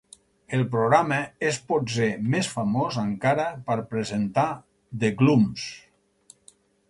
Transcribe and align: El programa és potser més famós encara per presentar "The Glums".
El 0.57 0.61
programa 0.75 1.17
és 1.49 1.59
potser 1.71 2.07
més 2.35 2.49
famós 2.53 2.97
encara 3.03 3.45
per 3.69 3.77
presentar 3.93 4.49
"The 5.03 5.15
Glums". 5.23 5.67